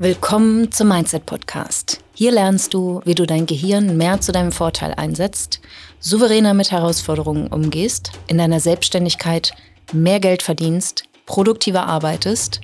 Willkommen 0.00 0.70
zum 0.70 0.86
Mindset 0.86 1.26
Podcast. 1.26 1.98
Hier 2.14 2.30
lernst 2.30 2.72
du, 2.72 3.00
wie 3.04 3.16
du 3.16 3.26
dein 3.26 3.46
Gehirn 3.46 3.96
mehr 3.96 4.20
zu 4.20 4.30
deinem 4.30 4.52
Vorteil 4.52 4.94
einsetzt, 4.94 5.60
souveräner 5.98 6.54
mit 6.54 6.70
Herausforderungen 6.70 7.48
umgehst, 7.48 8.12
in 8.28 8.38
deiner 8.38 8.60
Selbstständigkeit 8.60 9.54
mehr 9.92 10.20
Geld 10.20 10.42
verdienst, 10.42 11.02
produktiver 11.26 11.86
arbeitest 11.86 12.60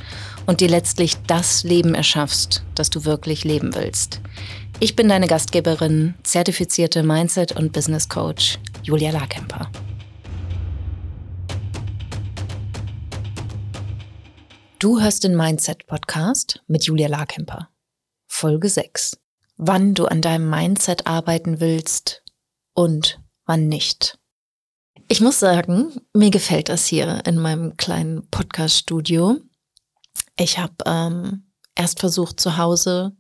und 0.47 0.61
dir 0.61 0.69
letztlich 0.69 1.17
das 1.27 1.65
Leben 1.65 1.97
erschaffst, 1.97 2.63
das 2.77 2.89
du 2.89 3.05
wirklich 3.05 3.43
leben 3.43 3.75
willst. 3.75 4.21
Ich 4.79 4.95
bin 4.95 5.09
deine 5.09 5.27
Gastgeberin, 5.27 6.15
zertifizierte 6.23 7.03
Mindset- 7.03 7.57
und 7.57 7.73
Business 7.73 8.09
Coach 8.09 8.61
Julia 8.85 9.11
Larkemper. 9.11 9.73
Du 14.81 15.01
hörst 15.01 15.25
den 15.25 15.37
Mindset 15.37 15.87
Podcast 15.87 16.63
mit 16.67 16.85
Julia 16.85 17.09
Larkemper. 17.09 17.71
Folge 18.27 18.69
6. 18.69 19.17
Wann 19.57 19.95
du 19.95 20.07
an 20.07 20.21
deinem 20.21 20.51
Mindset 20.51 21.07
arbeiten 21.07 21.61
willst 21.61 22.25
und 22.75 23.21
wann 23.47 23.69
nicht. 23.69 24.19
Ich 25.09 25.21
muss 25.21 25.39
sagen, 25.39 25.93
mir 26.13 26.31
gefällt 26.31 26.69
das 26.69 26.87
hier 26.87 27.23
in 27.25 27.39
meinem 27.39 27.77
kleinen 27.77 28.29
Podcast-Studio. 28.31 29.39
Ich 30.37 30.59
habe 30.59 30.75
ähm, 30.87 31.53
erst 31.77 32.01
versucht, 32.01 32.41
zu 32.41 32.57
Hause 32.57 33.17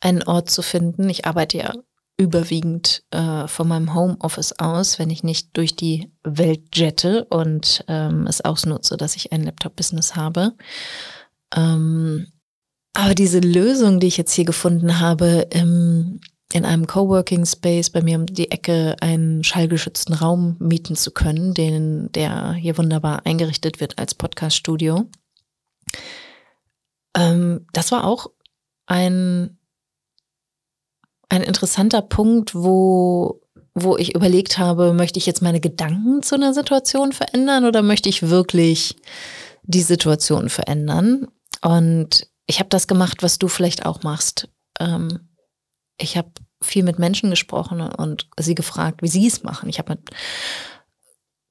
einen 0.00 0.22
Ort 0.22 0.48
zu 0.48 0.62
finden. 0.62 1.08
Ich 1.08 1.26
arbeite 1.26 1.58
ja 1.58 1.74
überwiegend 2.18 3.04
äh, 3.12 3.46
von 3.46 3.68
meinem 3.68 3.94
Homeoffice 3.94 4.58
aus, 4.58 4.98
wenn 4.98 5.08
ich 5.08 5.22
nicht 5.22 5.56
durch 5.56 5.76
die 5.76 6.10
Welt 6.24 6.76
jette 6.76 7.24
und 7.26 7.84
ähm, 7.86 8.26
es 8.26 8.40
ausnutze, 8.40 8.96
dass 8.96 9.16
ich 9.16 9.32
ein 9.32 9.44
Laptop-Business 9.44 10.16
habe. 10.16 10.54
Ähm, 11.54 12.26
aber 12.92 13.14
diese 13.14 13.38
Lösung, 13.38 14.00
die 14.00 14.08
ich 14.08 14.16
jetzt 14.16 14.32
hier 14.32 14.44
gefunden 14.44 14.98
habe, 14.98 15.46
im, 15.50 16.20
in 16.52 16.64
einem 16.64 16.88
Coworking 16.88 17.46
Space 17.46 17.90
bei 17.90 18.02
mir 18.02 18.18
um 18.18 18.26
die 18.26 18.50
Ecke 18.50 18.96
einen 19.00 19.44
schallgeschützten 19.44 20.14
Raum 20.14 20.56
mieten 20.58 20.96
zu 20.96 21.12
können, 21.12 21.54
den, 21.54 22.10
der 22.12 22.52
hier 22.54 22.76
wunderbar 22.76 23.24
eingerichtet 23.26 23.78
wird 23.80 23.96
als 23.96 24.16
Podcast-Studio. 24.16 25.08
Ähm, 27.16 27.66
das 27.72 27.92
war 27.92 28.04
auch 28.04 28.26
ein 28.86 29.57
ein 31.28 31.42
interessanter 31.42 32.02
Punkt, 32.02 32.54
wo, 32.54 33.42
wo 33.74 33.96
ich 33.96 34.14
überlegt 34.14 34.58
habe, 34.58 34.92
möchte 34.92 35.18
ich 35.18 35.26
jetzt 35.26 35.42
meine 35.42 35.60
Gedanken 35.60 36.22
zu 36.22 36.34
einer 36.34 36.54
Situation 36.54 37.12
verändern 37.12 37.64
oder 37.64 37.82
möchte 37.82 38.08
ich 38.08 38.28
wirklich 38.28 38.96
die 39.62 39.82
Situation 39.82 40.48
verändern? 40.48 41.26
Und 41.62 42.28
ich 42.46 42.58
habe 42.60 42.70
das 42.70 42.86
gemacht, 42.86 43.22
was 43.22 43.38
du 43.38 43.48
vielleicht 43.48 43.84
auch 43.84 44.02
machst. 44.02 44.48
Ähm, 44.80 45.28
ich 45.98 46.16
habe 46.16 46.30
viel 46.62 46.82
mit 46.82 46.98
Menschen 46.98 47.30
gesprochen 47.30 47.80
und 47.80 48.28
sie 48.38 48.54
gefragt, 48.54 49.02
wie 49.02 49.08
sie 49.08 49.26
es 49.26 49.42
machen. 49.42 49.68
Ich 49.68 49.78
habe 49.78 49.92
mit 49.92 50.10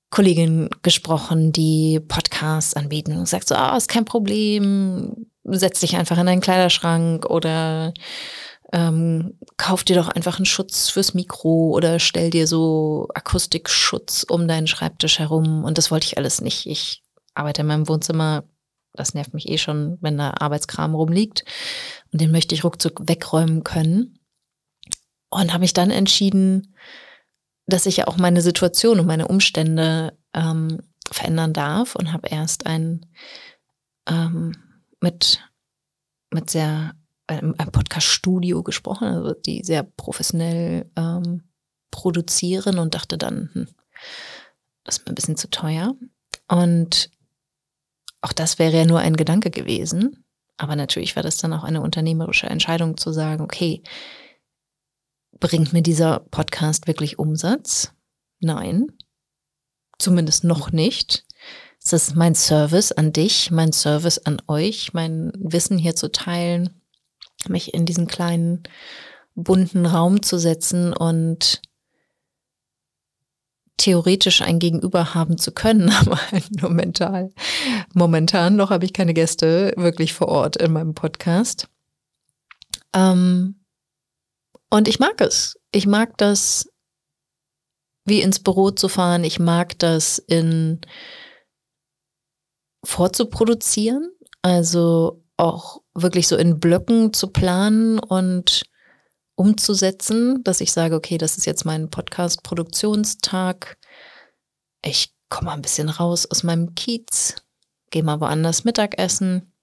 Kolleginnen 0.09 0.69
gesprochen, 0.81 1.51
die 1.51 1.99
Podcasts 1.99 2.73
anbieten 2.73 3.17
und 3.17 3.27
sagt 3.27 3.47
so, 3.47 3.55
ah, 3.55 3.75
ist 3.75 3.89
kein 3.89 4.05
Problem, 4.05 5.27
setz 5.43 5.81
dich 5.81 5.95
einfach 5.97 6.17
in 6.17 6.25
deinen 6.25 6.41
Kleiderschrank 6.41 7.25
oder 7.25 7.93
ähm, 8.73 9.37
kauf 9.55 9.83
dir 9.83 9.95
doch 9.95 10.09
einfach 10.09 10.37
einen 10.37 10.45
Schutz 10.45 10.89
fürs 10.89 11.13
Mikro 11.13 11.71
oder 11.71 11.99
stell 11.99 12.29
dir 12.29 12.47
so 12.47 13.07
Akustikschutz 13.13 14.23
um 14.23 14.47
deinen 14.47 14.67
Schreibtisch 14.67 15.19
herum. 15.19 15.63
Und 15.63 15.77
das 15.77 15.89
wollte 15.91 16.05
ich 16.05 16.17
alles 16.17 16.41
nicht. 16.41 16.65
Ich 16.65 17.03
arbeite 17.33 17.61
in 17.61 17.67
meinem 17.67 17.87
Wohnzimmer. 17.87 18.43
Das 18.93 19.13
nervt 19.13 19.33
mich 19.33 19.47
eh 19.47 19.57
schon, 19.57 19.97
wenn 20.01 20.17
da 20.17 20.33
Arbeitskram 20.39 20.95
rumliegt. 20.95 21.45
Und 22.11 22.19
den 22.19 22.31
möchte 22.31 22.55
ich 22.55 22.63
ruckzuck 22.63 23.07
wegräumen 23.07 23.63
können. 23.63 24.19
Und 25.29 25.53
habe 25.53 25.61
mich 25.61 25.73
dann 25.73 25.91
entschieden, 25.91 26.73
dass 27.67 27.85
ich 27.85 27.97
ja 27.97 28.07
auch 28.07 28.17
meine 28.17 28.41
Situation 28.41 28.99
und 28.99 29.05
meine 29.05 29.27
Umstände 29.27 30.17
ähm, 30.33 30.79
verändern 31.11 31.53
darf 31.53 31.95
und 31.95 32.11
habe 32.11 32.29
erst 32.29 32.65
ein 32.65 33.05
ähm, 34.07 34.53
mit 35.01 35.41
mit 36.31 36.49
sehr 36.49 36.93
einem, 37.27 37.53
Podcast-Studio 37.53 38.63
gesprochen, 38.63 39.07
also 39.07 39.33
die 39.33 39.63
sehr 39.63 39.83
professionell 39.83 40.89
ähm, 40.95 41.43
produzieren 41.91 42.79
und 42.79 42.95
dachte 42.95 43.17
dann, 43.17 43.49
hm, 43.53 43.67
das 44.83 44.97
ist 44.97 45.05
mir 45.05 45.11
ein 45.11 45.15
bisschen 45.15 45.37
zu 45.37 45.49
teuer. 45.49 45.95
Und 46.47 47.09
auch 48.21 48.33
das 48.33 48.59
wäre 48.59 48.75
ja 48.77 48.85
nur 48.85 48.99
ein 48.99 49.17
Gedanke 49.17 49.51
gewesen. 49.51 50.23
Aber 50.57 50.75
natürlich 50.75 51.15
war 51.15 51.23
das 51.23 51.37
dann 51.37 51.53
auch 51.53 51.63
eine 51.63 51.81
unternehmerische 51.81 52.47
Entscheidung 52.47 52.97
zu 52.97 53.11
sagen, 53.11 53.43
okay, 53.43 53.83
bringt 55.39 55.71
mir 55.73 55.83
dieser 55.83 56.19
Podcast 56.19 56.87
wirklich 56.87 57.19
Umsatz? 57.19 57.93
Nein, 58.39 58.87
zumindest 59.99 60.43
noch 60.43 60.71
nicht. 60.71 61.25
Es 61.83 61.93
ist 61.93 62.15
mein 62.15 62.35
Service 62.35 62.91
an 62.91 63.13
dich, 63.13 63.51
mein 63.51 63.71
Service 63.71 64.17
an 64.17 64.41
euch, 64.47 64.93
mein 64.93 65.31
Wissen 65.35 65.77
hier 65.77 65.95
zu 65.95 66.11
teilen, 66.11 66.81
mich 67.47 67.73
in 67.73 67.85
diesen 67.85 68.07
kleinen 68.07 68.63
bunten 69.35 69.85
Raum 69.85 70.23
zu 70.23 70.37
setzen 70.39 70.93
und 70.93 71.61
theoretisch 73.77 74.41
ein 74.41 74.59
Gegenüber 74.59 75.13
haben 75.13 75.37
zu 75.37 75.51
können, 75.51 75.89
aber 76.01 76.19
halt 76.31 76.61
nur 76.61 76.71
mental. 76.71 77.31
Momentan 77.93 78.55
noch 78.55 78.71
habe 78.71 78.85
ich 78.85 78.93
keine 78.93 79.13
Gäste 79.13 79.73
wirklich 79.77 80.13
vor 80.13 80.27
Ort 80.27 80.57
in 80.57 80.73
meinem 80.73 80.93
Podcast. 80.93 81.69
Ähm, 82.93 83.63
und 84.69 84.87
ich 84.87 84.99
mag 84.99 85.21
es. 85.21 85.57
Ich 85.71 85.87
mag 85.87 86.17
das, 86.17 86.69
wie 88.05 88.21
ins 88.21 88.39
Büro 88.39 88.71
zu 88.71 88.89
fahren. 88.89 89.23
Ich 89.23 89.39
mag 89.39 89.77
das 89.79 90.17
in 90.17 90.81
vorzuproduzieren. 92.83 94.11
Also 94.41 95.23
auch 95.37 95.81
wirklich 95.93 96.27
so 96.27 96.35
in 96.35 96.59
Blöcken 96.59 97.13
zu 97.13 97.27
planen 97.27 97.99
und 97.99 98.63
umzusetzen, 99.35 100.43
dass 100.43 100.61
ich 100.61 100.71
sage, 100.71 100.95
okay, 100.95 101.17
das 101.19 101.37
ist 101.37 101.45
jetzt 101.45 101.63
mein 101.63 101.89
Podcast-Produktionstag. 101.89 103.77
Ich 104.83 105.13
komme 105.29 105.47
mal 105.47 105.53
ein 105.53 105.61
bisschen 105.61 105.89
raus 105.89 106.25
aus 106.25 106.43
meinem 106.43 106.73
Kiez, 106.73 107.35
gehe 107.91 108.03
mal 108.03 108.19
woanders 108.19 108.63
Mittagessen. 108.63 109.53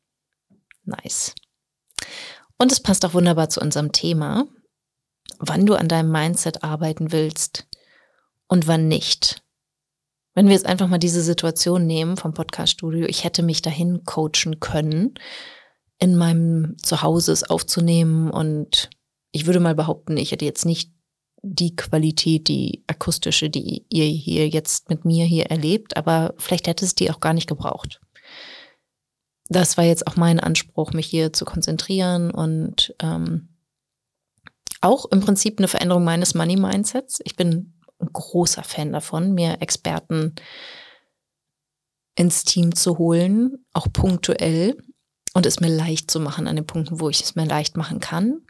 Nice. 0.84 1.34
Und 2.56 2.70
es 2.70 2.80
passt 2.80 3.04
auch 3.04 3.14
wunderbar 3.14 3.48
zu 3.48 3.60
unserem 3.60 3.90
Thema, 3.90 4.46
wann 5.38 5.66
du 5.66 5.74
an 5.74 5.88
deinem 5.88 6.12
Mindset 6.12 6.62
arbeiten 6.62 7.10
willst 7.10 7.66
und 8.46 8.68
wann 8.68 8.86
nicht. 8.86 9.42
Wenn 10.34 10.46
wir 10.46 10.54
jetzt 10.54 10.66
einfach 10.66 10.88
mal 10.88 10.98
diese 10.98 11.22
Situation 11.22 11.86
nehmen 11.86 12.16
vom 12.16 12.34
Podcast-Studio, 12.34 13.06
ich 13.06 13.24
hätte 13.24 13.42
mich 13.42 13.62
dahin 13.62 14.04
coachen 14.04 14.60
können, 14.60 15.14
in 15.98 16.16
meinem 16.16 16.76
Zuhause 16.78 17.32
es 17.32 17.44
aufzunehmen. 17.44 18.30
Und 18.30 18.90
ich 19.32 19.46
würde 19.46 19.60
mal 19.60 19.74
behaupten, 19.74 20.16
ich 20.16 20.32
hätte 20.32 20.44
jetzt 20.44 20.64
nicht 20.64 20.92
die 21.42 21.76
Qualität, 21.76 22.48
die 22.48 22.84
akustische, 22.86 23.50
die 23.50 23.84
ihr 23.90 24.06
hier 24.06 24.48
jetzt 24.48 24.88
mit 24.88 25.04
mir 25.04 25.26
hier 25.26 25.46
erlebt, 25.46 25.96
aber 25.96 26.34
vielleicht 26.38 26.66
hätte 26.66 26.84
es 26.84 26.94
die 26.94 27.10
auch 27.10 27.20
gar 27.20 27.34
nicht 27.34 27.48
gebraucht. 27.48 28.00
Das 29.48 29.76
war 29.76 29.84
jetzt 29.84 30.06
auch 30.06 30.16
mein 30.16 30.40
Anspruch, 30.40 30.92
mich 30.92 31.06
hier 31.06 31.34
zu 31.34 31.44
konzentrieren 31.44 32.30
und 32.30 32.94
ähm, 33.02 33.50
auch 34.80 35.04
im 35.06 35.20
Prinzip 35.20 35.58
eine 35.58 35.68
Veränderung 35.68 36.04
meines 36.04 36.34
Money-Mindsets. 36.34 37.20
Ich 37.24 37.36
bin 37.36 37.74
ein 37.98 38.08
großer 38.12 38.62
Fan 38.62 38.92
davon, 38.92 39.34
mir 39.34 39.60
Experten 39.60 40.34
ins 42.16 42.44
Team 42.44 42.74
zu 42.74 42.96
holen, 42.96 43.64
auch 43.74 43.88
punktuell 43.92 44.76
und 45.34 45.44
es 45.44 45.60
mir 45.60 45.68
leicht 45.68 46.10
zu 46.10 46.20
machen 46.20 46.46
an 46.48 46.56
den 46.56 46.64
Punkten, 46.64 47.00
wo 47.00 47.10
ich 47.10 47.20
es 47.20 47.34
mir 47.34 47.44
leicht 47.44 47.76
machen 47.76 48.00
kann. 48.00 48.40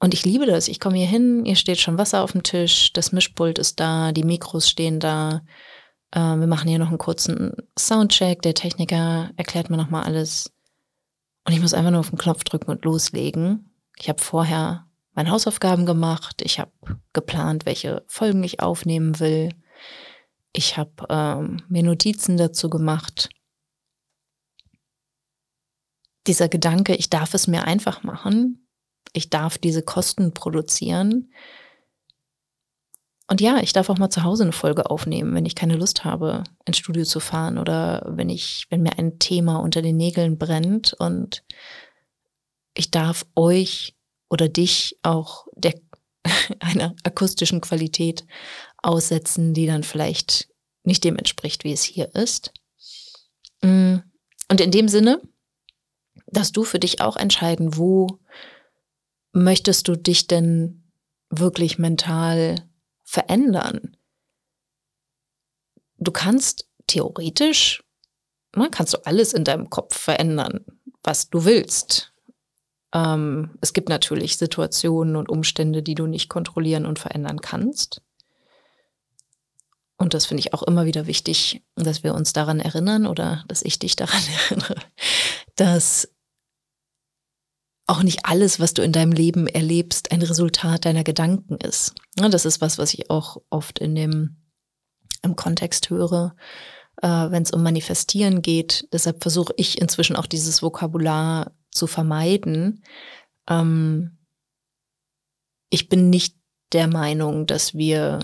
Und 0.00 0.12
ich 0.12 0.26
liebe 0.26 0.44
das. 0.44 0.68
Ich 0.68 0.80
komme 0.80 0.98
hier 0.98 1.06
hin, 1.06 1.44
hier 1.46 1.56
steht 1.56 1.80
schon 1.80 1.96
Wasser 1.96 2.22
auf 2.22 2.32
dem 2.32 2.42
Tisch, 2.42 2.92
das 2.92 3.12
Mischpult 3.12 3.58
ist 3.58 3.80
da, 3.80 4.12
die 4.12 4.24
Mikros 4.24 4.68
stehen 4.68 5.00
da. 5.00 5.42
Äh, 6.10 6.18
wir 6.18 6.46
machen 6.46 6.68
hier 6.68 6.78
noch 6.78 6.88
einen 6.88 6.98
kurzen 6.98 7.52
Soundcheck. 7.78 8.42
Der 8.42 8.54
Techniker 8.54 9.30
erklärt 9.36 9.70
mir 9.70 9.78
nochmal 9.78 10.02
alles. 10.02 10.52
Und 11.46 11.54
ich 11.54 11.60
muss 11.60 11.72
einfach 11.72 11.92
nur 11.92 12.00
auf 12.00 12.10
den 12.10 12.18
Knopf 12.18 12.44
drücken 12.44 12.70
und 12.70 12.84
loslegen. 12.84 13.70
Ich 13.96 14.08
habe 14.08 14.20
vorher 14.20 14.86
meine 15.12 15.30
Hausaufgaben 15.30 15.86
gemacht. 15.86 16.42
Ich 16.42 16.58
habe 16.58 16.72
geplant, 17.12 17.64
welche 17.64 18.04
Folgen 18.08 18.42
ich 18.42 18.60
aufnehmen 18.60 19.20
will. 19.20 19.50
Ich 20.52 20.76
habe 20.76 21.06
ähm, 21.08 21.62
mir 21.68 21.84
Notizen 21.84 22.36
dazu 22.36 22.68
gemacht 22.68 23.30
dieser 26.26 26.48
Gedanke, 26.48 26.94
ich 26.94 27.10
darf 27.10 27.34
es 27.34 27.46
mir 27.46 27.64
einfach 27.64 28.02
machen, 28.02 28.66
ich 29.12 29.30
darf 29.30 29.58
diese 29.58 29.82
Kosten 29.82 30.32
produzieren, 30.32 31.30
Und 33.26 33.40
ja, 33.40 33.58
ich 33.62 33.72
darf 33.72 33.88
auch 33.88 33.96
mal 33.96 34.10
zu 34.10 34.22
Hause 34.22 34.42
eine 34.42 34.52
Folge 34.52 34.90
aufnehmen, 34.90 35.34
wenn 35.34 35.46
ich 35.46 35.54
keine 35.54 35.76
Lust 35.76 36.04
habe, 36.04 36.44
ins 36.66 36.76
Studio 36.76 37.04
zu 37.04 37.20
fahren 37.20 37.56
oder 37.56 38.04
wenn 38.06 38.28
ich, 38.28 38.66
wenn 38.68 38.82
mir 38.82 38.98
ein 38.98 39.18
Thema 39.18 39.56
unter 39.56 39.80
den 39.80 39.96
Nägeln 39.96 40.36
brennt 40.36 40.92
und 40.98 41.42
ich 42.74 42.90
darf 42.90 43.24
euch 43.34 43.96
oder 44.28 44.48
dich 44.48 44.98
auch 45.02 45.46
der, 45.56 45.74
einer 46.60 46.94
akustischen 47.02 47.62
Qualität 47.62 48.26
aussetzen, 48.82 49.54
die 49.54 49.66
dann 49.66 49.84
vielleicht 49.84 50.48
nicht 50.82 51.02
dem 51.02 51.16
entspricht, 51.16 51.64
wie 51.64 51.72
es 51.72 51.82
hier 51.82 52.14
ist. 52.14 52.52
Mm. 53.62 53.96
Und 54.50 54.60
in 54.60 54.70
dem 54.70 54.88
Sinne, 54.88 55.22
dass 56.26 56.52
du 56.52 56.64
für 56.64 56.78
dich 56.78 57.00
auch 57.00 57.16
entscheiden, 57.16 57.76
wo 57.76 58.18
möchtest 59.32 59.88
du 59.88 59.96
dich 59.96 60.26
denn 60.26 60.82
wirklich 61.30 61.78
mental 61.78 62.68
verändern? 63.02 63.96
Du 65.98 66.12
kannst 66.12 66.68
theoretisch, 66.86 67.82
ne, 68.54 68.68
kannst 68.70 68.94
du 68.94 69.06
alles 69.06 69.32
in 69.32 69.44
deinem 69.44 69.70
Kopf 69.70 69.96
verändern, 69.96 70.64
was 71.02 71.30
du 71.30 71.44
willst. 71.44 72.12
Ähm, 72.92 73.56
es 73.60 73.72
gibt 73.72 73.88
natürlich 73.88 74.36
Situationen 74.36 75.16
und 75.16 75.28
Umstände, 75.28 75.82
die 75.82 75.94
du 75.94 76.06
nicht 76.06 76.28
kontrollieren 76.28 76.86
und 76.86 76.98
verändern 76.98 77.40
kannst. 77.40 78.02
Und 79.96 80.14
das 80.14 80.26
finde 80.26 80.40
ich 80.40 80.54
auch 80.54 80.62
immer 80.62 80.86
wieder 80.86 81.06
wichtig, 81.06 81.62
dass 81.76 82.02
wir 82.02 82.14
uns 82.14 82.32
daran 82.32 82.60
erinnern 82.60 83.06
oder 83.06 83.44
dass 83.48 83.62
ich 83.62 83.78
dich 83.78 83.96
daran 83.96 84.22
erinnere, 84.50 84.76
dass 85.56 86.13
auch 87.86 88.02
nicht 88.02 88.24
alles, 88.24 88.60
was 88.60 88.74
du 88.74 88.82
in 88.82 88.92
deinem 88.92 89.12
Leben 89.12 89.46
erlebst, 89.46 90.10
ein 90.10 90.22
Resultat 90.22 90.84
deiner 90.84 91.04
Gedanken 91.04 91.56
ist. 91.56 91.94
Das 92.16 92.44
ist 92.44 92.60
was, 92.60 92.78
was 92.78 92.94
ich 92.94 93.10
auch 93.10 93.42
oft 93.50 93.78
in 93.78 93.94
dem 93.94 94.36
im 95.22 95.36
Kontext 95.36 95.90
höre, 95.90 96.36
äh, 97.02 97.08
wenn 97.08 97.42
es 97.42 97.50
um 97.50 97.62
Manifestieren 97.62 98.42
geht. 98.42 98.88
Deshalb 98.92 99.22
versuche 99.22 99.54
ich 99.56 99.80
inzwischen 99.80 100.16
auch 100.16 100.26
dieses 100.26 100.62
Vokabular 100.62 101.52
zu 101.70 101.86
vermeiden. 101.86 102.84
Ähm, 103.48 104.18
ich 105.70 105.88
bin 105.88 106.10
nicht 106.10 106.36
der 106.72 106.86
Meinung, 106.88 107.46
dass 107.46 107.74
wir 107.74 108.20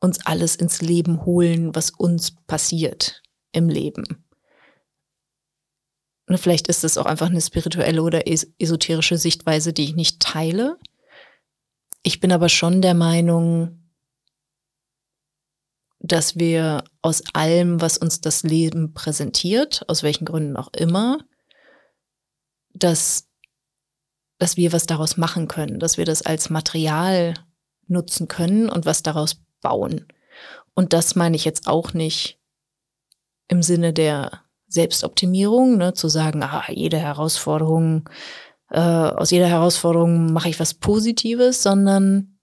uns 0.00 0.24
alles 0.24 0.56
ins 0.56 0.80
Leben 0.80 1.24
holen, 1.24 1.74
was 1.74 1.90
uns 1.90 2.32
passiert 2.46 3.22
im 3.52 3.68
Leben. 3.68 4.29
Und 6.30 6.38
vielleicht 6.38 6.68
ist 6.68 6.84
es 6.84 6.96
auch 6.96 7.06
einfach 7.06 7.28
eine 7.28 7.40
spirituelle 7.40 8.04
oder 8.04 8.28
es 8.28 8.52
esoterische 8.60 9.18
Sichtweise, 9.18 9.72
die 9.72 9.82
ich 9.82 9.96
nicht 9.96 10.20
teile. 10.20 10.78
Ich 12.04 12.20
bin 12.20 12.30
aber 12.30 12.48
schon 12.48 12.82
der 12.82 12.94
Meinung, 12.94 13.90
dass 15.98 16.38
wir 16.38 16.84
aus 17.02 17.24
allem, 17.32 17.80
was 17.80 17.98
uns 17.98 18.20
das 18.20 18.44
Leben 18.44 18.94
präsentiert, 18.94 19.82
aus 19.88 20.04
welchen 20.04 20.24
Gründen 20.24 20.56
auch 20.56 20.72
immer, 20.72 21.18
dass, 22.74 23.26
dass 24.38 24.56
wir 24.56 24.72
was 24.72 24.86
daraus 24.86 25.16
machen 25.16 25.48
können, 25.48 25.80
dass 25.80 25.98
wir 25.98 26.04
das 26.04 26.22
als 26.22 26.48
Material 26.48 27.34
nutzen 27.88 28.28
können 28.28 28.68
und 28.68 28.86
was 28.86 29.02
daraus 29.02 29.42
bauen. 29.62 30.06
Und 30.74 30.92
das 30.92 31.16
meine 31.16 31.34
ich 31.34 31.44
jetzt 31.44 31.66
auch 31.66 31.92
nicht 31.92 32.38
im 33.48 33.64
Sinne 33.64 33.92
der 33.92 34.44
Selbstoptimierung, 34.70 35.76
ne, 35.76 35.94
zu 35.94 36.08
sagen, 36.08 36.42
ah, 36.42 36.64
jede 36.68 36.98
Herausforderung, 36.98 38.08
äh, 38.70 38.78
aus 38.80 39.30
jeder 39.30 39.48
Herausforderung 39.48 40.32
mache 40.32 40.48
ich 40.48 40.60
was 40.60 40.74
Positives, 40.74 41.62
sondern 41.62 42.38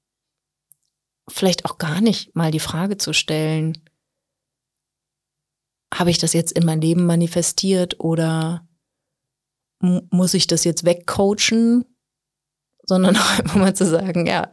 vielleicht 1.29 1.65
auch 1.65 1.77
gar 1.77 2.01
nicht 2.01 2.35
mal 2.35 2.51
die 2.51 2.59
Frage 2.59 2.97
zu 2.97 3.13
stellen, 3.13 3.77
habe 5.93 6.09
ich 6.09 6.17
das 6.17 6.33
jetzt 6.33 6.51
in 6.51 6.65
mein 6.65 6.81
Leben 6.81 7.05
manifestiert 7.05 7.99
oder 7.99 8.67
muss 9.79 10.33
ich 10.33 10.47
das 10.47 10.63
jetzt 10.63 10.83
wegcoachen, 10.83 11.85
sondern 12.83 13.15
auch 13.17 13.39
einfach 13.39 13.55
mal 13.55 13.75
zu 13.75 13.85
sagen, 13.85 14.25
ja, 14.25 14.49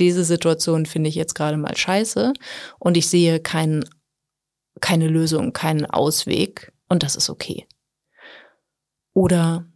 diese 0.00 0.24
Situation 0.24 0.86
finde 0.86 1.08
ich 1.08 1.14
jetzt 1.14 1.34
gerade 1.34 1.56
mal 1.56 1.76
scheiße 1.76 2.32
und 2.80 2.96
ich 2.96 3.08
sehe 3.08 3.38
keinen, 3.38 3.84
keine 4.80 5.06
Lösung, 5.06 5.52
keinen 5.52 5.86
Ausweg 5.86 6.72
und 6.92 7.02
das 7.02 7.16
ist 7.16 7.30
okay. 7.30 7.66
Oder 9.14 9.66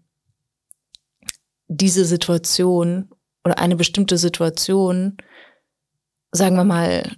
diese 1.67 2.05
Situation 2.05 3.09
oder 3.43 3.59
eine 3.59 3.77
bestimmte 3.77 4.19
Situation, 4.19 5.17
sagen 6.31 6.57
wir 6.57 6.65
mal, 6.65 7.17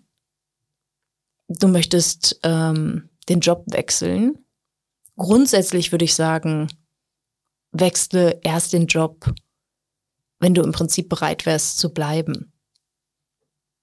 du 1.49 1.67
möchtest 1.67 2.39
ähm, 2.45 3.11
den 3.29 3.41
Job 3.41 3.65
wechseln. 3.67 4.39
Grundsätzlich 5.17 5.91
würde 5.91 6.05
ich 6.05 6.15
sagen, 6.15 6.69
wechsle 7.73 8.39
erst 8.45 8.75
den 8.75 8.87
Job, 8.87 9.35
wenn 10.39 10.55
du 10.55 10.63
im 10.63 10.71
Prinzip 10.71 11.09
bereit 11.09 11.45
wärst 11.45 11.79
zu 11.79 11.93
bleiben. 11.93 12.53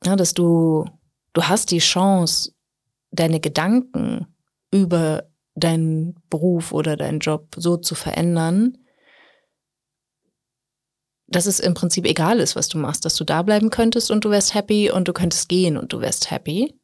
Ja, 0.06 0.16
dass 0.16 0.34
du, 0.34 0.86
du 1.34 1.44
hast 1.44 1.72
die 1.72 1.80
Chance, 1.80 2.54
deine 3.12 3.42
Gedanken 3.42 4.34
über 4.72 5.30
deinen 5.56 6.16
Beruf 6.30 6.72
oder 6.72 6.98
deinen 6.98 7.20
Job 7.20 7.56
so 7.58 7.78
zu 7.78 7.96
verändern, 7.96 8.78
dass 11.28 11.48
es 11.48 11.60
im 11.60 11.74
Prinzip 11.74 12.06
egal 12.06 12.40
ist, 12.40 12.56
was 12.56 12.68
du 12.68 12.78
machst, 12.78 13.06
dass 13.06 13.16
du 13.16 13.24
da 13.24 13.42
bleiben 13.42 13.70
könntest 13.70 14.12
und 14.12 14.26
du 14.26 14.30
wärst 14.30 14.54
happy 14.54 14.92
und 14.92 15.08
du 15.08 15.14
könntest 15.14 15.50
gehen 15.50 15.78
und 15.78 15.92
du 15.92 16.02
wärst 16.02 16.30
happy. 16.30 16.80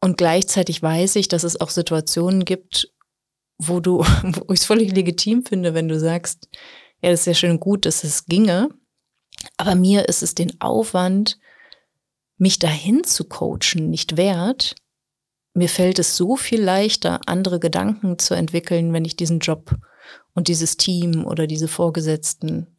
Und 0.00 0.18
gleichzeitig 0.18 0.82
weiß 0.82 1.16
ich, 1.16 1.28
dass 1.28 1.44
es 1.44 1.60
auch 1.60 1.70
Situationen 1.70 2.44
gibt, 2.44 2.92
wo 3.58 3.80
du, 3.80 3.98
wo 4.22 4.52
ich 4.52 4.60
es 4.60 4.66
völlig 4.66 4.92
legitim 4.92 5.44
finde, 5.44 5.74
wenn 5.74 5.88
du 5.88 5.98
sagst, 5.98 6.48
ja, 7.00 7.10
das 7.10 7.20
ist 7.20 7.26
ja 7.26 7.34
schön 7.34 7.60
gut, 7.60 7.86
dass 7.86 8.04
es 8.04 8.26
ginge, 8.26 8.68
aber 9.56 9.74
mir 9.74 10.08
ist 10.08 10.22
es 10.22 10.34
den 10.34 10.60
Aufwand, 10.60 11.38
mich 12.36 12.58
dahin 12.58 13.04
zu 13.04 13.24
coachen, 13.24 13.88
nicht 13.90 14.16
wert. 14.16 14.74
Mir 15.54 15.68
fällt 15.68 15.98
es 15.98 16.16
so 16.16 16.36
viel 16.36 16.62
leichter, 16.62 17.20
andere 17.26 17.60
Gedanken 17.60 18.18
zu 18.18 18.34
entwickeln, 18.34 18.92
wenn 18.92 19.04
ich 19.04 19.16
diesen 19.16 19.40
Job 19.40 19.76
und 20.34 20.48
dieses 20.48 20.76
Team 20.76 21.26
oder 21.26 21.46
diese 21.46 21.68
Vorgesetzten, 21.68 22.76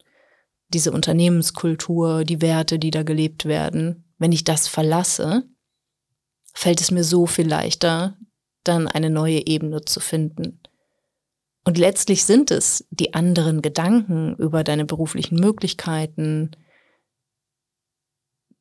diese 0.69 0.91
Unternehmenskultur, 0.91 2.23
die 2.23 2.41
Werte, 2.41 2.79
die 2.79 2.91
da 2.91 3.03
gelebt 3.03 3.45
werden, 3.45 4.05
wenn 4.17 4.31
ich 4.31 4.43
das 4.43 4.67
verlasse, 4.67 5.43
fällt 6.53 6.81
es 6.81 6.89
mir 6.89 7.03
so 7.03 7.27
viel 7.27 7.47
leichter, 7.47 8.17
dann 8.63 8.87
eine 8.87 9.09
neue 9.09 9.45
Ebene 9.45 9.81
zu 9.81 9.99
finden. 9.99 10.59
Und 11.65 11.77
letztlich 11.77 12.25
sind 12.25 12.51
es 12.51 12.85
die 12.89 13.13
anderen 13.13 13.61
Gedanken 13.61 14.35
über 14.35 14.63
deine 14.63 14.85
beruflichen 14.85 15.35
Möglichkeiten, 15.35 16.51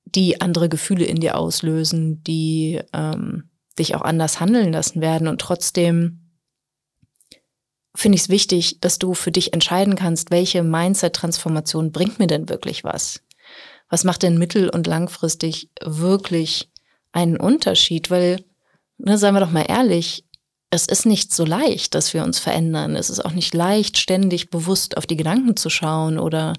die 0.04 0.40
andere 0.40 0.68
Gefühle 0.68 1.04
in 1.04 1.16
dir 1.16 1.36
auslösen, 1.36 2.22
die 2.22 2.80
ähm, 2.92 3.50
dich 3.74 3.94
auch 3.94 4.02
anders 4.02 4.40
handeln 4.40 4.72
lassen 4.72 5.00
werden. 5.00 5.28
Und 5.28 5.40
trotzdem 5.40 6.30
finde 7.94 8.16
ich 8.16 8.22
es 8.22 8.28
wichtig, 8.28 8.80
dass 8.80 8.98
du 8.98 9.14
für 9.14 9.32
dich 9.32 9.52
entscheiden 9.52 9.96
kannst, 9.96 10.30
welche 10.30 10.62
Mindset-Transformation 10.62 11.92
bringt 11.92 12.18
mir 12.18 12.26
denn 12.26 12.48
wirklich 12.48 12.84
was? 12.84 13.20
Was 13.88 14.04
macht 14.04 14.22
denn 14.22 14.38
mittel- 14.38 14.70
und 14.70 14.86
langfristig 14.86 15.70
wirklich 15.82 16.70
einen 17.12 17.36
Unterschied? 17.36 18.10
Weil, 18.10 18.44
ne, 18.96 19.18
seien 19.18 19.34
wir 19.34 19.40
doch 19.40 19.50
mal 19.50 19.66
ehrlich, 19.68 20.24
es 20.70 20.86
ist 20.86 21.04
nicht 21.04 21.34
so 21.34 21.44
leicht, 21.44 21.94
dass 21.94 22.14
wir 22.14 22.24
uns 22.24 22.38
verändern. 22.38 22.96
Es 22.96 23.10
ist 23.10 23.22
auch 23.22 23.32
nicht 23.32 23.52
leicht, 23.52 23.98
ständig 23.98 24.48
bewusst 24.48 24.96
auf 24.96 25.06
die 25.06 25.18
Gedanken 25.18 25.54
zu 25.56 25.68
schauen 25.68 26.18
oder 26.18 26.54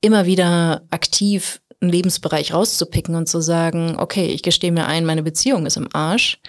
immer 0.00 0.24
wieder 0.24 0.86
aktiv 0.90 1.60
einen 1.80 1.90
Lebensbereich 1.90 2.54
rauszupicken 2.54 3.14
und 3.14 3.28
zu 3.28 3.40
sagen, 3.40 3.96
okay, 3.98 4.26
ich 4.26 4.42
gestehe 4.42 4.72
mir 4.72 4.86
ein, 4.86 5.04
meine 5.04 5.22
Beziehung 5.22 5.66
ist 5.66 5.76
im 5.76 5.88
Arsch. 5.92 6.40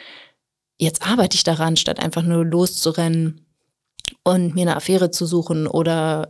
Jetzt 0.78 1.06
arbeite 1.06 1.36
ich 1.36 1.44
daran, 1.44 1.76
statt 1.76 2.00
einfach 2.00 2.24
nur 2.24 2.46
loszurennen 2.46 3.46
und 4.24 4.56
mir 4.56 4.62
eine 4.62 4.76
Affäre 4.76 5.12
zu 5.12 5.26
suchen 5.26 5.68
oder 5.68 6.30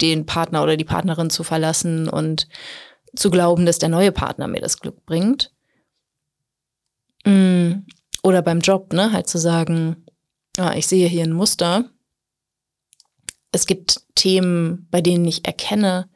den 0.00 0.26
Partner 0.26 0.62
oder 0.62 0.76
die 0.76 0.84
Partnerin 0.84 1.30
zu 1.30 1.44
verlassen 1.44 2.08
und 2.08 2.48
zu 3.14 3.30
glauben, 3.30 3.66
dass 3.66 3.78
der 3.78 3.88
neue 3.88 4.12
Partner 4.12 4.48
mir 4.48 4.60
das 4.60 4.78
Glück 4.78 5.04
bringt. 5.04 5.52
Mm, 7.24 7.84
oder 8.22 8.42
beim 8.42 8.60
Job, 8.60 8.92
ne, 8.92 9.12
halt 9.12 9.28
zu 9.28 9.38
sagen, 9.38 10.04
ah, 10.58 10.74
ich 10.74 10.86
sehe 10.86 11.08
hier 11.08 11.24
ein 11.24 11.32
Muster. 11.32 11.90
Es 13.52 13.66
gibt 13.66 14.00
Themen, 14.14 14.88
bei 14.90 15.00
denen 15.00 15.26
ich 15.26 15.44
erkenne, 15.44 16.08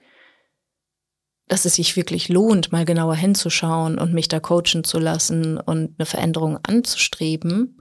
dass 1.49 1.65
es 1.65 1.75
sich 1.75 1.97
wirklich 1.97 2.29
lohnt, 2.29 2.73
mal 2.73 2.85
genauer 2.85 3.15
hinzuschauen 3.15 3.99
und 3.99 4.13
mich 4.13 4.29
da 4.29 4.41
coachen 4.41 4.85
zu 4.85 4.99
lassen 4.99 5.59
und 5.59 5.95
eine 5.99 6.07
Veränderung 6.07 6.59
anzustreben. 6.63 7.81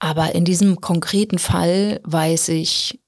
Aber 0.00 0.34
in 0.34 0.44
diesem 0.44 0.80
konkreten 0.80 1.38
Fall 1.38 2.00
weiß 2.04 2.48
ich, 2.50 3.00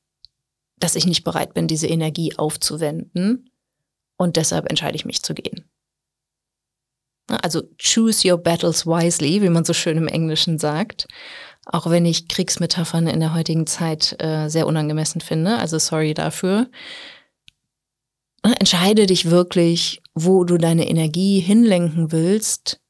dass 0.77 0.97
ich 0.97 1.07
nicht 1.07 1.25
bereit 1.25 1.55
bin, 1.55 1.69
diese 1.69 1.87
Energie 1.87 2.37
aufzuwenden. 2.37 3.51
Und 4.17 4.37
deshalb 4.37 4.69
entscheide 4.69 4.97
ich 4.97 5.05
mich 5.05 5.23
zu 5.23 5.35
gehen. 5.35 5.71
Also 7.29 7.63
choose 7.79 8.29
your 8.29 8.39
battles 8.39 8.87
wisely, 8.87 9.41
wie 9.41 9.51
man 9.51 9.65
so 9.65 9.73
schön 9.73 9.97
im 9.97 10.09
Englischen 10.09 10.59
sagt. 10.59 11.07
Auch 11.67 11.89
wenn 11.89 12.05
ich 12.07 12.29
Kriegsmetaphern 12.29 13.07
in 13.07 13.21
der 13.21 13.35
heutigen 13.35 13.67
Zeit 13.67 14.17
äh, 14.19 14.49
sehr 14.49 14.67
unangemessen 14.67 15.21
finde. 15.21 15.59
Also 15.59 15.79
sorry 15.79 16.15
dafür. 16.15 16.69
Entscheide 18.43 19.07
dich 19.07 19.31
wirklich, 19.31 20.03
wo 20.15 20.45
du 20.45 20.57
deine 20.57 20.89
Energie 20.89 21.41
hinlenken 21.41 22.11
willst, 22.13 22.81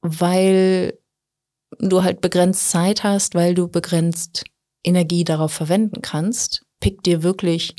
weil 0.00 0.98
du 1.78 2.02
halt 2.02 2.20
begrenzt 2.20 2.70
Zeit 2.70 3.04
hast, 3.04 3.34
weil 3.34 3.54
du 3.54 3.68
begrenzt 3.68 4.44
Energie 4.82 5.24
darauf 5.24 5.52
verwenden 5.52 6.02
kannst. 6.02 6.64
Pick 6.80 7.02
dir 7.02 7.22
wirklich 7.22 7.76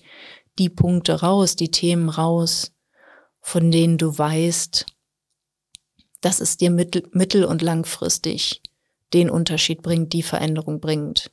die 0.60 0.70
Punkte 0.70 1.22
raus, 1.22 1.56
die 1.56 1.72
Themen 1.72 2.10
raus, 2.10 2.72
von 3.40 3.72
denen 3.72 3.98
du 3.98 4.16
weißt, 4.16 4.86
dass 6.22 6.40
es 6.40 6.58
dir 6.58 6.70
mittel-, 6.70 7.08
mittel 7.12 7.46
und 7.46 7.62
langfristig 7.62 8.62
den 9.14 9.30
Unterschied 9.30 9.82
bringt, 9.82 10.14
die 10.14 10.24
Veränderung 10.24 10.80
bringt, 10.80 11.32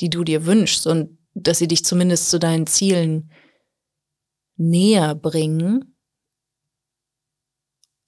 die 0.00 0.10
du 0.10 0.24
dir 0.24 0.46
wünschst 0.46 0.86
und 0.86 1.18
dass 1.34 1.58
sie 1.58 1.68
dich 1.68 1.84
zumindest 1.84 2.30
zu 2.30 2.38
deinen 2.38 2.66
Zielen 2.66 3.30
näher 4.56 5.14
bringen, 5.14 5.96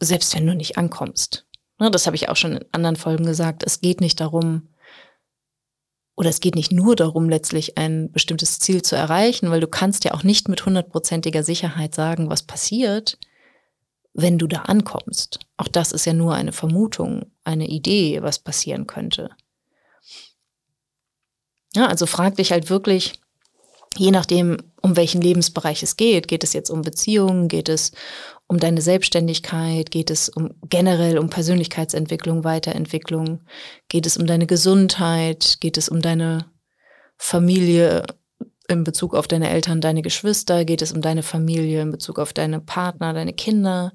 selbst 0.00 0.34
wenn 0.34 0.46
du 0.46 0.54
nicht 0.54 0.78
ankommst. 0.78 1.46
Ne, 1.78 1.90
das 1.90 2.06
habe 2.06 2.16
ich 2.16 2.28
auch 2.28 2.36
schon 2.36 2.56
in 2.56 2.64
anderen 2.72 2.96
Folgen 2.96 3.26
gesagt. 3.26 3.62
Es 3.64 3.80
geht 3.80 4.00
nicht 4.00 4.20
darum, 4.20 4.68
oder 6.16 6.30
es 6.30 6.40
geht 6.40 6.54
nicht 6.54 6.72
nur 6.72 6.94
darum, 6.94 7.28
letztlich 7.28 7.76
ein 7.76 8.12
bestimmtes 8.12 8.60
Ziel 8.60 8.82
zu 8.82 8.94
erreichen, 8.94 9.50
weil 9.50 9.60
du 9.60 9.66
kannst 9.66 10.04
ja 10.04 10.14
auch 10.14 10.22
nicht 10.22 10.48
mit 10.48 10.64
hundertprozentiger 10.64 11.42
Sicherheit 11.42 11.94
sagen, 11.94 12.30
was 12.30 12.44
passiert, 12.44 13.18
wenn 14.12 14.38
du 14.38 14.46
da 14.46 14.62
ankommst. 14.62 15.40
Auch 15.56 15.66
das 15.66 15.90
ist 15.90 16.04
ja 16.04 16.12
nur 16.12 16.34
eine 16.34 16.52
Vermutung, 16.52 17.32
eine 17.42 17.66
Idee, 17.66 18.22
was 18.22 18.38
passieren 18.38 18.86
könnte. 18.86 19.30
Ja, 21.74 21.86
also 21.86 22.06
frag 22.06 22.36
dich 22.36 22.52
halt 22.52 22.70
wirklich, 22.70 23.20
je 23.96 24.10
nachdem, 24.10 24.58
um 24.82 24.96
welchen 24.96 25.20
Lebensbereich 25.20 25.82
es 25.82 25.96
geht, 25.96 26.28
geht 26.28 26.44
es 26.44 26.52
jetzt 26.52 26.70
um 26.70 26.82
Beziehungen, 26.82 27.48
geht 27.48 27.68
es 27.68 27.92
um 28.46 28.58
deine 28.58 28.80
Selbstständigkeit, 28.80 29.90
geht 29.90 30.10
es 30.10 30.28
um 30.28 30.54
generell 30.68 31.18
um 31.18 31.30
Persönlichkeitsentwicklung, 31.30 32.44
Weiterentwicklung, 32.44 33.40
geht 33.88 34.06
es 34.06 34.16
um 34.16 34.26
deine 34.26 34.46
Gesundheit, 34.46 35.58
geht 35.60 35.78
es 35.78 35.88
um 35.88 36.02
deine 36.02 36.50
Familie 37.16 38.04
in 38.68 38.84
Bezug 38.84 39.14
auf 39.14 39.28
deine 39.28 39.50
Eltern, 39.50 39.80
deine 39.80 40.02
Geschwister, 40.02 40.64
geht 40.64 40.82
es 40.82 40.92
um 40.92 41.00
deine 41.00 41.22
Familie 41.22 41.82
in 41.82 41.90
Bezug 41.90 42.18
auf 42.18 42.32
deine 42.32 42.60
Partner, 42.60 43.12
deine 43.12 43.32
Kinder, 43.32 43.92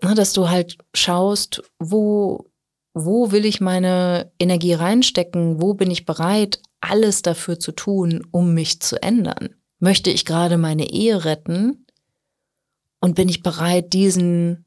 dass 0.00 0.32
du 0.32 0.48
halt 0.48 0.78
schaust, 0.94 1.62
wo 1.78 2.50
wo 2.92 3.30
will 3.30 3.44
ich 3.44 3.60
meine 3.60 4.32
Energie 4.38 4.72
reinstecken? 4.72 5.60
Wo 5.60 5.74
bin 5.74 5.90
ich 5.90 6.06
bereit, 6.06 6.60
alles 6.80 7.22
dafür 7.22 7.58
zu 7.58 7.72
tun, 7.72 8.26
um 8.30 8.54
mich 8.54 8.80
zu 8.80 9.02
ändern? 9.02 9.54
Möchte 9.78 10.10
ich 10.10 10.24
gerade 10.24 10.58
meine 10.58 10.90
Ehe 10.90 11.24
retten? 11.24 11.86
Und 13.00 13.14
bin 13.14 13.28
ich 13.28 13.42
bereit, 13.42 13.92
diesen 13.92 14.66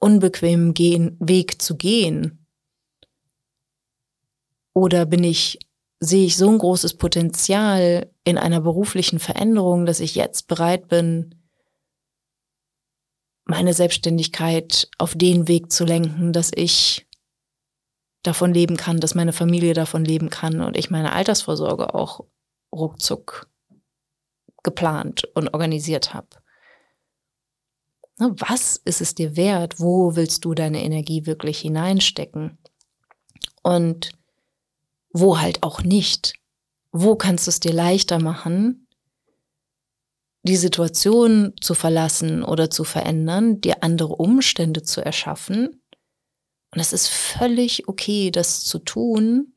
unbequemen 0.00 0.74
gehen, 0.74 1.16
Weg 1.20 1.62
zu 1.62 1.76
gehen? 1.76 2.46
Oder 4.72 5.06
bin 5.06 5.22
ich, 5.24 5.58
sehe 6.00 6.26
ich 6.26 6.36
so 6.36 6.48
ein 6.48 6.58
großes 6.58 6.94
Potenzial 6.94 8.12
in 8.24 8.38
einer 8.38 8.60
beruflichen 8.60 9.18
Veränderung, 9.18 9.86
dass 9.86 10.00
ich 10.00 10.14
jetzt 10.14 10.48
bereit 10.48 10.88
bin, 10.88 11.34
meine 13.44 13.74
Selbstständigkeit 13.74 14.88
auf 14.98 15.14
den 15.14 15.48
Weg 15.48 15.72
zu 15.72 15.84
lenken, 15.84 16.32
dass 16.32 16.50
ich 16.54 17.06
davon 18.22 18.52
leben 18.52 18.76
kann, 18.76 19.00
dass 19.00 19.14
meine 19.14 19.32
Familie 19.32 19.74
davon 19.74 20.04
leben 20.04 20.30
kann 20.30 20.60
und 20.60 20.76
ich 20.76 20.90
meine 20.90 21.12
Altersvorsorge 21.12 21.94
auch 21.94 22.24
ruckzuck 22.72 23.48
geplant 24.62 25.24
und 25.34 25.54
organisiert 25.54 26.12
habe. 26.12 26.28
Was 28.18 28.76
ist 28.76 29.00
es 29.00 29.14
dir 29.14 29.36
wert? 29.36 29.80
Wo 29.80 30.14
willst 30.14 30.44
du 30.44 30.52
deine 30.52 30.82
Energie 30.82 31.24
wirklich 31.24 31.60
hineinstecken? 31.60 32.58
Und 33.62 34.12
wo 35.12 35.38
halt 35.38 35.62
auch 35.62 35.82
nicht? 35.82 36.34
Wo 36.92 37.16
kannst 37.16 37.46
du 37.46 37.50
es 37.50 37.60
dir 37.60 37.72
leichter 37.72 38.18
machen, 38.18 38.86
die 40.42 40.56
Situation 40.56 41.54
zu 41.60 41.74
verlassen 41.74 42.42
oder 42.42 42.70
zu 42.70 42.84
verändern, 42.84 43.60
dir 43.60 43.82
andere 43.82 44.14
Umstände 44.14 44.82
zu 44.82 45.04
erschaffen, 45.04 45.79
und 46.72 46.80
es 46.80 46.92
ist 46.92 47.08
völlig 47.08 47.88
okay, 47.88 48.30
das 48.30 48.64
zu 48.64 48.78
tun. 48.78 49.54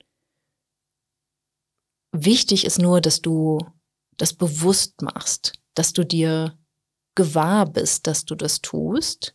Wichtig 2.12 2.66
ist 2.66 2.80
nur, 2.80 3.02
dass 3.02 3.22
du 3.22 3.60
das 4.18 4.34
bewusst 4.34 5.02
machst, 5.02 5.54
dass 5.76 5.94
du 5.94 6.04
dir 6.04 6.58
gewahr 7.16 7.66
bist, 7.66 8.08
dass 8.08 8.26
du 8.26 8.36
das 8.36 8.62
tust, 8.62 9.34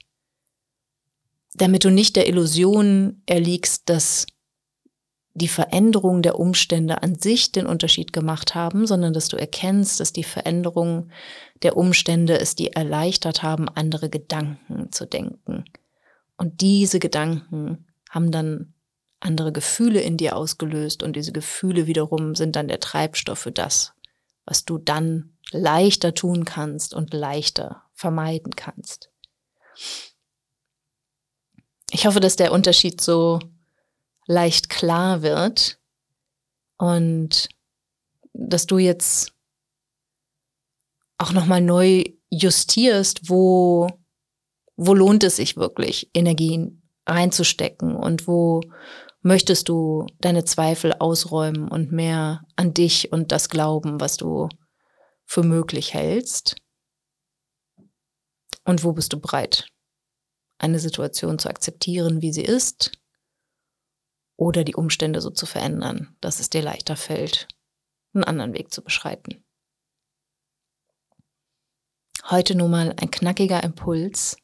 damit 1.55 1.85
du 1.85 1.91
nicht 1.91 2.17
der 2.17 2.29
Illusion 2.29 3.23
erliegst, 3.27 3.89
dass 3.89 4.27
die 5.35 5.49
Veränderung 5.49 6.23
der 6.23 6.39
Umstände 6.39 7.03
an 7.03 7.17
sich 7.17 7.53
den 7.53 7.67
Unterschied 7.67 8.13
gemacht 8.13 8.57
haben, 8.57 8.87
sondern 8.89 9.13
dass 9.13 9.29
du 9.29 9.37
erkennst, 9.37 10.01
dass 10.01 10.13
die 10.13 10.25
Veränderung 10.25 11.11
der 11.63 11.77
Umstände 11.77 12.41
es 12.41 12.57
dir 12.57 12.73
erleichtert 12.73 13.43
haben, 13.45 13.69
andere 13.69 14.11
Gedanken 14.11 14.91
zu 14.91 15.07
denken, 15.07 15.65
und 16.39 16.61
diese 16.61 17.01
Gedanken 17.01 17.87
haben 18.09 18.31
dann 18.31 18.73
andere 19.21 19.53
Gefühle 19.53 20.01
in 20.01 20.17
dir 20.17 20.37
ausgelöst 20.37 21.03
und 21.03 21.17
diese 21.17 21.33
Gefühle 21.33 21.87
wiederum 21.87 22.37
sind 22.37 22.57
dann 22.57 22.69
der 22.69 22.81
Treibstoff 22.81 23.41
für 23.41 23.53
das, 23.53 23.93
was 24.47 24.65
du 24.65 24.79
dann 24.79 25.37
leichter 25.51 26.15
tun 26.15 26.45
kannst 26.45 26.95
und 26.95 27.13
leichter 27.13 27.83
vermeiden 27.93 28.55
kannst. 28.55 29.11
Ich 31.91 32.07
hoffe, 32.07 32.21
dass 32.21 32.37
der 32.37 32.53
Unterschied 32.53 33.01
so 33.01 33.41
leicht 34.27 34.69
klar 34.69 35.23
wird 35.23 35.81
und 36.77 37.49
dass 38.33 38.67
du 38.67 38.79
jetzt 38.79 39.33
auch 41.17 41.33
noch 41.33 41.47
mal 41.47 41.61
neu 41.61 42.05
justierst, 42.31 43.29
wo 43.29 43.89
wo 44.79 44.95
lohnt 44.95 45.25
es 45.25 45.37
sich 45.37 45.57
wirklich, 45.57 46.09
Energien 46.15 46.89
reinzustecken 47.05 47.97
und 47.97 48.29
wo 48.29 48.61
möchtest 49.23 49.69
du 49.69 50.07
deine 50.21 50.45
Zweifel 50.45 50.93
ausräumen 50.93 51.69
und 51.69 51.91
mehr 51.91 52.45
an 52.55 52.75
dich 52.75 53.13
und 53.13 53.33
das 53.33 53.49
glauben, 53.49 54.01
was 54.01 54.17
du 54.17 54.49
für 55.25 55.43
möglich 55.43 55.95
hältst? 55.95 56.55
Und 58.65 58.85
wo 58.85 58.93
bist 58.93 59.13
du 59.13 59.21
bereit, 59.21 59.67
eine 60.59 60.79
Situation 60.79 61.41
zu 61.41 61.49
akzeptieren, 61.49 62.23
wie 62.23 62.33
sie 62.33 62.45
ist, 62.45 62.93
oder 64.37 64.63
die 64.63 64.77
Umstände 64.77 65.21
so 65.21 65.31
zu 65.31 65.47
verändern, 65.47 66.17
dass 66.21 66.39
es 66.39 66.51
dir 66.51 66.63
leichter 66.63 66.95
fällt, 66.95 67.49
einen 68.15 68.23
anderen 68.23 68.55
Weg 68.55 68.73
zu 68.73 68.85
beschreiten? 68.85 69.45
Heute 72.31 72.55
nur 72.55 72.69
mal 72.69 72.95
ein 72.97 73.11
knackiger 73.11 73.65
Impuls, 73.65 74.37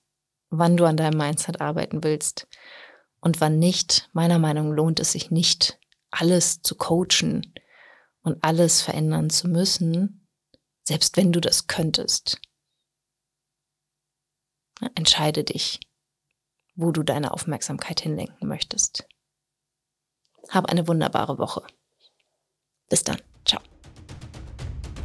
wann 0.58 0.76
du 0.76 0.84
an 0.84 0.96
deinem 0.96 1.18
Mindset 1.18 1.60
arbeiten 1.60 2.04
willst 2.04 2.46
und 3.20 3.40
wann 3.40 3.58
nicht. 3.58 4.08
Meiner 4.12 4.38
Meinung 4.38 4.70
nach 4.70 4.76
lohnt 4.76 5.00
es 5.00 5.12
sich 5.12 5.30
nicht, 5.30 5.78
alles 6.10 6.62
zu 6.62 6.74
coachen 6.76 7.52
und 8.22 8.42
alles 8.42 8.82
verändern 8.82 9.30
zu 9.30 9.48
müssen, 9.48 10.26
selbst 10.82 11.16
wenn 11.16 11.32
du 11.32 11.40
das 11.40 11.66
könntest. 11.66 12.40
Entscheide 14.94 15.44
dich, 15.44 15.80
wo 16.74 16.90
du 16.90 17.02
deine 17.02 17.32
Aufmerksamkeit 17.32 18.00
hinlenken 18.00 18.48
möchtest. 18.48 19.06
Hab 20.50 20.66
eine 20.66 20.86
wunderbare 20.86 21.38
Woche. 21.38 21.62
Bis 22.88 23.02
dann. 23.02 23.20